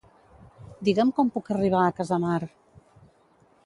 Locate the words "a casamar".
1.85-2.43